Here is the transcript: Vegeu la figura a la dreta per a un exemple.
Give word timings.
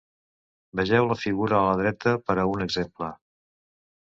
Vegeu 0.79 1.09
la 1.11 1.17
figura 1.25 1.57
a 1.59 1.67
la 1.67 1.75
dreta 1.83 2.15
per 2.31 2.37
a 2.45 2.47
un 2.55 2.65
exemple. 2.67 3.13